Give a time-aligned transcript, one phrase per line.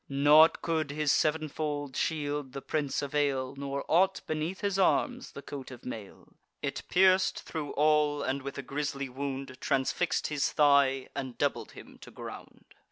[0.09, 5.69] Naught could his sev'nfold shield the prince avail, Nor aught, beneath his arms, the coat
[5.69, 11.37] of mail: It pierc'd thro' all, and with a grisly wound Transfix'd his thigh, and
[11.37, 12.65] doubled him to ground.